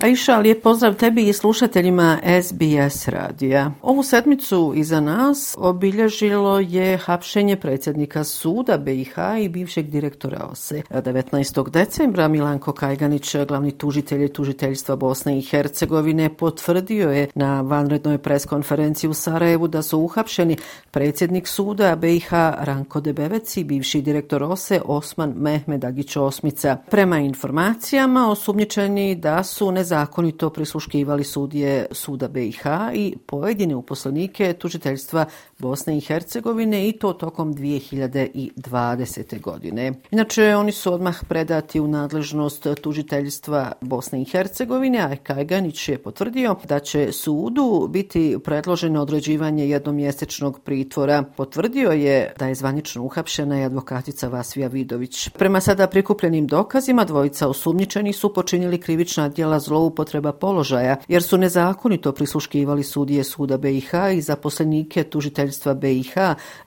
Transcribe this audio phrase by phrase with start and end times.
[0.00, 3.72] Aisha, lijep pozdrav tebi i slušateljima SBS radija.
[3.82, 10.82] Ovu sedmicu iza nas obilježilo je hapšenje predsjednika suda BiH i bivšeg direktora OSE.
[10.90, 11.70] 19.
[11.70, 19.10] decembra Milanko Kajganić, glavni tužitelj i tužiteljstva Bosne i Hercegovine, potvrdio je na vanrednoj preskonferenciji
[19.10, 20.56] u Sarajevu da su uhapšeni
[20.90, 26.76] predsjednik suda BiH Ranko Debevec i bivši direktor OSE Osman Mehmed Agić Osmica.
[26.90, 32.62] Prema informacijama osumnjičeni da su ne nezakonito prisluškivali sudije suda BiH
[32.94, 35.24] i pojedine uposlenike tužiteljstva
[35.58, 39.40] Bosne i Hercegovine i to tokom 2020.
[39.40, 39.92] godine.
[40.10, 46.56] Inače, oni su odmah predati u nadležnost tužiteljstva Bosne i Hercegovine, a Kajganić je potvrdio
[46.68, 51.24] da će sudu biti predloženo određivanje jednomjesečnog pritvora.
[51.36, 55.28] Potvrdio je da je zvanično uhapšena i advokatica Vasvija Vidović.
[55.28, 62.12] Prema sada prikupljenim dokazima, dvojica osumnjičeni su počinili krivična djela zloupotreba položaja, jer su nezakonito
[62.12, 66.14] prisluškivali sudije suda BiH i zaposlenike tužiteljstva BiH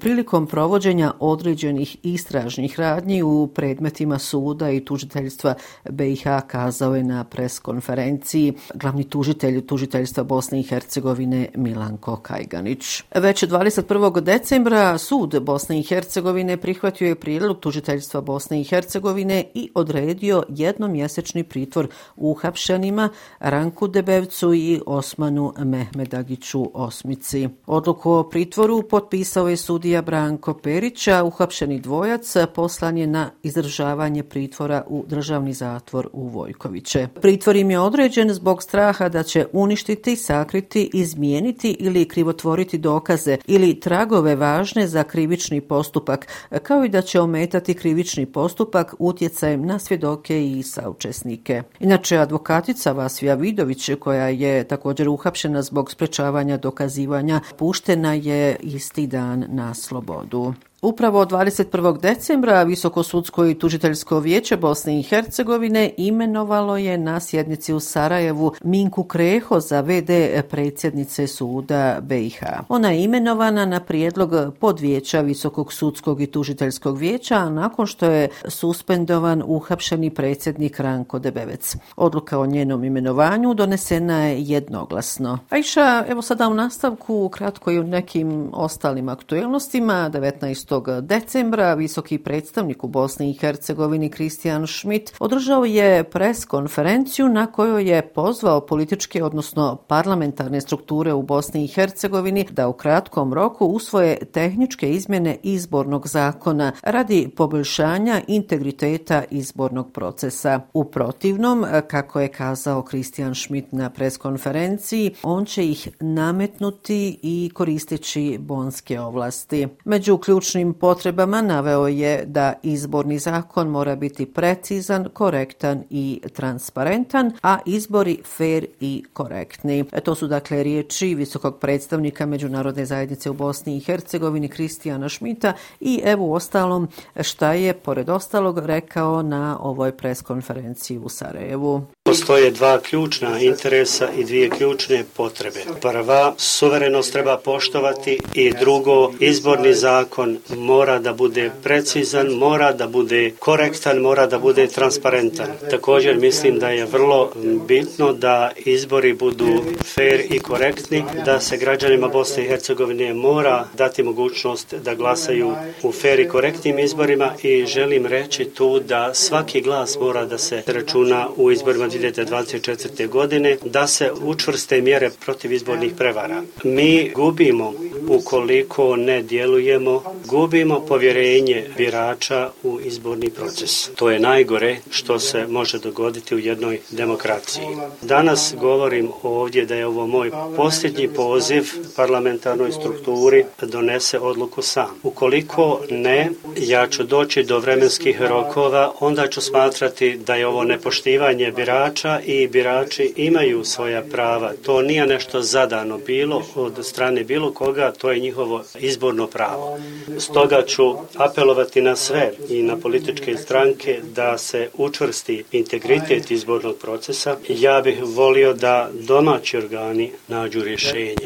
[0.00, 5.54] prilikom provođenja određenih istražnih radnji u predmetima suda i tužiteljstva
[5.90, 13.02] BiH kazao je na preskonferenciji glavni tužitelj tužiteljstva Bosne i Hercegovine Milanko Kajganić.
[13.14, 14.20] Već 21.
[14.20, 21.44] decembra sud Bosne i Hercegovine prihvatio je prijedlog tužiteljstva Bosne i Hercegovine i odredio jednomjesečni
[21.44, 23.08] pritvor uhapšenim Osmanima,
[23.40, 27.48] Ranku Debevcu i Osmanu Mehmedagiću Osmici.
[27.66, 34.84] Odluku o pritvoru potpisao je sudija Branko Perića, uhapšeni dvojac, poslan je na izdržavanje pritvora
[34.88, 37.08] u državni zatvor u Vojkoviće.
[37.20, 43.80] Pritvor im je određen zbog straha da će uništiti, sakriti, izmijeniti ili krivotvoriti dokaze ili
[43.80, 46.26] tragove važne za krivični postupak,
[46.62, 51.62] kao i da će ometati krivični postupak utjecajem na svjedoke i saučesnike.
[51.80, 59.44] Inače, advokatica Vasvija Vidović, koja je također uhapšena zbog sprečavanja dokazivanja, puštena je isti dan
[59.48, 60.54] na slobodu.
[60.84, 62.00] Upravo 21.
[62.00, 69.04] decembra Visokosudsko i tužiteljsko vijeće Bosne i Hercegovine imenovalo je na sjednici u Sarajevu Minku
[69.04, 70.10] Kreho za VD
[70.50, 72.42] predsjednice suda BiH.
[72.68, 79.42] Ona je imenovana na prijedlog podvijeća Visokog sudskog i tužiteljskog vijeća nakon što je suspendovan
[79.46, 81.76] uhapšeni predsjednik Ranko Debevec.
[81.96, 85.38] Odluka o njenom imenovanju donesena je jednoglasno.
[85.50, 92.84] Ajša, evo sada u nastavku, kratko i u nekim ostalim aktuelnostima, 19 decembra visoki predstavnik
[92.84, 99.24] u Bosni i Hercegovini Kristijan Schmidt održao je pres konferenciju na kojoj je pozvao političke,
[99.24, 106.08] odnosno parlamentarne strukture u Bosni i Hercegovini da u kratkom roku usvoje tehničke izmjene izbornog
[106.08, 110.60] zakona radi poboljšanja integriteta izbornog procesa.
[110.72, 117.50] U protivnom, kako je kazao Kristijan Schmidt na pres konferenciji, on će ih nametnuti i
[117.54, 119.68] koristeći bonske ovlasti.
[119.84, 127.32] Među ključnim svojim potrebama naveo je da izborni zakon mora biti precizan, korektan i transparentan,
[127.42, 129.84] a izbori fair i korektni.
[129.92, 135.52] E, to su dakle riječi visokog predstavnika Međunarodne zajednice u Bosni i Hercegovini Kristijana Šmita
[135.80, 136.88] i evo u ostalom
[137.20, 141.82] šta je pored ostalog rekao na ovoj preskonferenciji u Sarajevu.
[142.04, 145.60] Postoje dva ključna interesa i dvije ključne potrebe.
[145.80, 153.32] Prva, suverenost treba poštovati i drugo, izborni zakon mora da bude precizan, mora da bude
[153.38, 155.46] korektan, mora da bude transparentan.
[155.70, 157.32] Također mislim da je vrlo
[157.68, 159.62] bitno da izbori budu
[159.94, 165.92] fair i korektni, da se građanima Bosne i Hercegovine mora dati mogućnost da glasaju u
[165.92, 171.28] fair i korektnim izborima i želim reći tu da svaki glas mora da se računa
[171.36, 173.08] u izborima 2024.
[173.08, 176.42] godine, da se učvrste mjere protiv izbornih prevara.
[176.64, 177.72] Mi gubimo
[178.08, 183.90] ukoliko ne djelujemo, gubimo povjerenje birača u izborni proces.
[183.94, 187.64] To je najgore što se može dogoditi u jednoj demokraciji.
[188.02, 191.64] Danas govorim ovdje da je ovo moj posljednji poziv
[191.96, 195.00] parlamentarnoj strukturi da donese odluku sam.
[195.02, 201.52] Ukoliko ne, ja ću doći do vremenskih rokova, onda ću smatrati da je ovo nepoštivanje
[201.52, 204.52] birača i birači imaju svoja prava.
[204.62, 209.78] To nije nešto zadano bilo od strane bilo koga, to je njihovo izborno pravo.
[210.18, 217.36] Stoga ću apelovati na sve i na političke stranke da se učvrsti integritet izbornog procesa.
[217.48, 221.16] Ja bih volio da domaći organi nađu rješenje.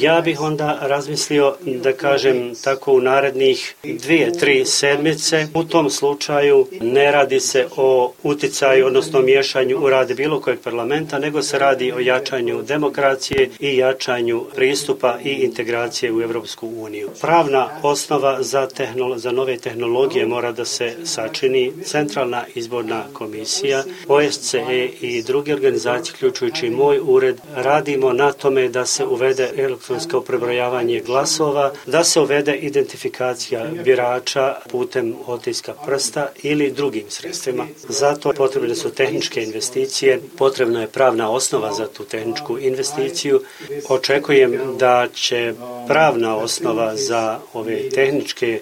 [0.00, 5.46] Ja bih onda razmislio da kažem tako u narednih dvije, tri sedmice.
[5.54, 11.18] U tom slučaju ne radi se o uticaju, odnosno miješanju u rade bilo kojeg parlamenta,
[11.18, 17.10] nego se radi o jačanju demokracije i jačanju pristupa i integracije u Evropsku uniju.
[17.20, 24.88] Pravna osnova za, tehnolo za nove tehnologije mora da se sačini centralna izborna komisija, OSCE
[25.00, 31.72] i druge organizacije, ključujući moj ured, radimo na tome da se uvede elektronsko prebrojavanje glasova,
[31.86, 37.66] da se uvede identifikacija birača putem otiska prsta ili drugim sredstvima.
[37.88, 43.42] Zato potrebne su tehničke investicije, potrebna je pravna osnova za tu tehničku investiciju.
[43.88, 45.54] Očekujem da će
[45.88, 48.60] pravna osnova za ove tehničke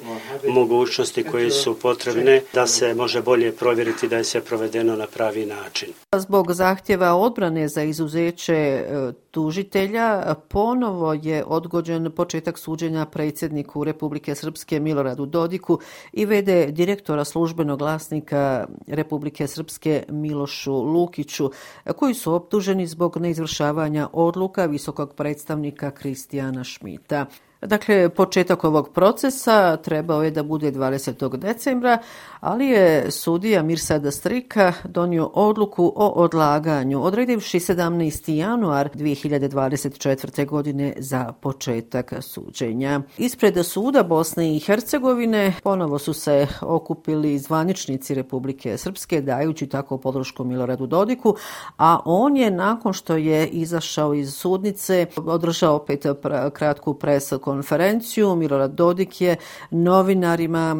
[0.48, 5.46] mogućnosti koje su potrebne da se može bolje provjeriti da je sve provedeno na pravi
[5.46, 5.88] način.
[6.16, 14.80] Zbog zahtjeva odbrane za izuzeće e, tužitelja ponovo je odgođen početak suđenja predsjedniku Republike Srpske
[14.80, 15.78] Miloradu Dodiku
[16.12, 21.50] i vede direktora službenog glasnika Republike Srpske Milošu Lukiću,
[21.96, 27.15] koji su optuženi zbog neizvršavanja odluka visokog predstavnika Kristijana Šmita.
[27.22, 27.30] это
[27.66, 31.36] Dakle, početak ovog procesa trebao je da bude 20.
[31.36, 31.98] decembra,
[32.40, 38.32] ali je sudija Mirsada Strika donio odluku o odlaganju, odredivši 17.
[38.32, 40.46] januar 2024.
[40.46, 43.00] godine za početak suđenja.
[43.18, 50.44] Ispred suda Bosne i Hercegovine ponovo su se okupili zvaničnici Republike Srpske, dajući tako podršku
[50.44, 51.36] Miloradu Dodiku,
[51.78, 56.06] a on je nakon što je izašao iz sudnice održao opet
[56.52, 58.36] kratku presu konferenciju.
[58.36, 59.36] Milorad Dodik je
[59.70, 60.76] novinarima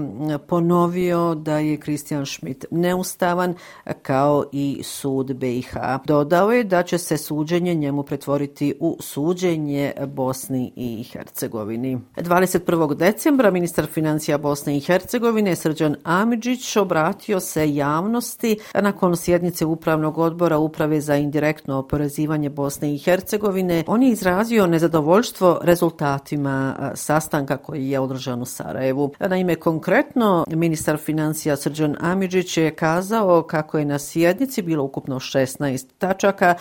[0.46, 3.55] ponovio da je Kristijan Schmidt neustavan
[4.02, 5.75] kao i sud BiH.
[6.05, 11.99] Dodao je da će se suđenje njemu pretvoriti u suđenje Bosni i Hercegovini.
[12.17, 12.94] 21.
[12.96, 20.58] decembra ministar financija Bosne i Hercegovine Srđan Amidžić obratio se javnosti nakon sjednice Upravnog odbora
[20.58, 23.84] Uprave za indirektno oporezivanje Bosne i Hercegovine.
[23.87, 26.56] On je izrazio nezadovoljstvo rezultatima
[26.94, 29.12] sastanka koji je održan u Sarajevu.
[29.20, 35.87] Naime, konkretno, ministar financija Srđan Amidžić je kazao kako je na sjednici bilo ukupno 16
[35.99, 36.55] tačaka,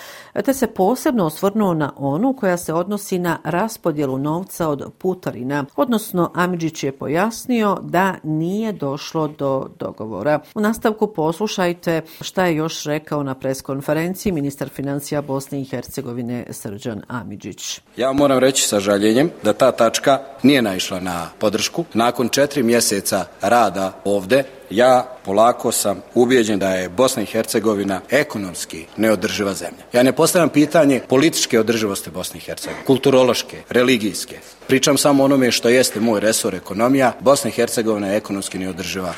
[0.45, 5.65] te se posebno osvrnuo na onu koja se odnosi na raspodjelu novca od putarina.
[5.75, 10.39] Odnosno, Amidžić je pojasnio da nije došlo do dogovora.
[10.56, 17.01] U nastavku poslušajte šta je još rekao na preskonferenciji ministar financija Bosne i Hercegovine Srđan
[17.07, 17.81] Amidžić.
[17.98, 21.85] Ja moram reći sa žaljenjem da ta tačka nije naišla na podršku.
[21.93, 28.85] Nakon četiri mjeseca rada ovde, ja polako sam ubijeđen da je Bosna i Hercegovina ekonomski
[28.97, 29.83] neodrživa zemlja.
[29.93, 34.39] Ja ne postavljam pitanje političke održivosti Bosne i Hercegovine, kulturološke, religijske.
[34.67, 37.13] Pričam samo onome što jeste moj resor ekonomija.
[37.19, 39.13] Bosna i Hercegovina je ekonomski neodrživa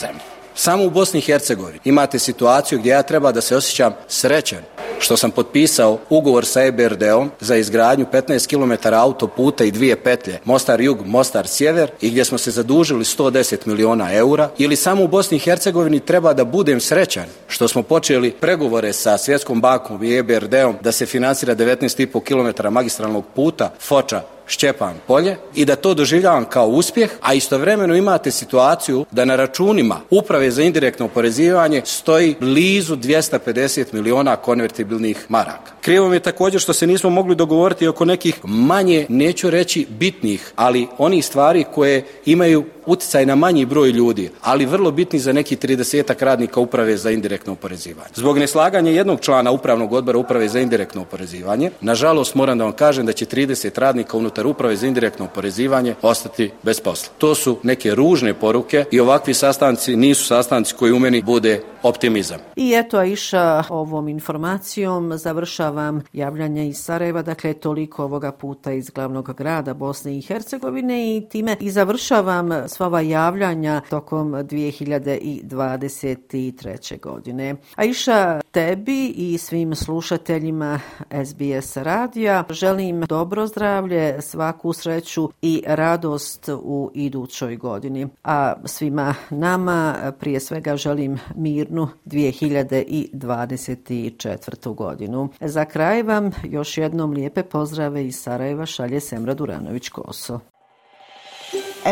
[0.00, 0.22] zemlja.
[0.54, 4.62] Samo u Bosni i Hercegovini imate situaciju gdje ja treba da se osjećam srećan
[5.02, 10.80] što sam potpisao ugovor sa EBRD-om za izgradnju 15 km autoputa i dvije petlje Mostar
[10.80, 15.36] Jug, Mostar Sjever i gdje smo se zadužili 110 miliona eura ili samo u Bosni
[15.36, 20.76] i Hercegovini treba da budem srećan što smo počeli pregovore sa Svjetskom bankom i EBRD-om
[20.80, 26.66] da se finansira 19,5 km magistralnog puta Foča Šćepan polje i da to doživljavam kao
[26.66, 33.84] uspjeh, a istovremeno imate situaciju da na računima uprave za indirektno oporezivanje stoji blizu 250
[33.92, 35.72] miliona konvertibilnih maraka.
[35.80, 40.52] Krivo mi je također što se nismo mogli dogovoriti oko nekih manje, neću reći bitnih,
[40.56, 45.56] ali oni stvari koje imaju uticaj na manji broj ljudi, ali vrlo bitni za neki
[45.56, 48.08] 30 radnika uprave za indirektno oporezivanje.
[48.14, 53.06] Zbog neslaganja jednog člana upravnog odbora uprave za indirektno oporezivanje, nažalost moram da vam kažem
[53.06, 57.12] da će 30 radnika unutar uprave za indirektno oporezivanje ostati bez posla.
[57.18, 62.38] To su neke ružne poruke i ovakvi sastanci nisu sastanci koji u meni bude optimizam.
[62.56, 69.34] I eto, Aisha, ovom informacijom završavam javljanje iz Sarajeva, dakle toliko ovoga puta iz glavnog
[69.34, 77.00] grada Bosne i Hercegovine i time i završavam sva ova javljanja tokom 2023.
[77.00, 77.54] godine.
[77.74, 80.80] Aisha, tebi i svim slušateljima
[81.24, 88.08] SBS radija želim dobro zdravlje, svaku sreću i radost u idućoj godini.
[88.24, 94.74] A svima nama prije svega želim mirnu 2024.
[94.74, 95.28] godinu.
[95.40, 100.38] Za kraj vam još jednom lijepe pozdrave iz Sarajeva šalje Semra Duranović-Koso.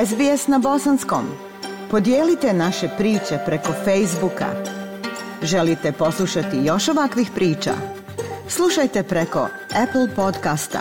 [0.07, 1.25] SBS na bosanskom.
[1.91, 4.47] Podijelite naše priče preko Facebooka.
[5.43, 7.73] Želite poslušati još ovakvih priča?
[8.49, 9.49] Slušajte preko
[9.83, 10.81] Apple podcasta,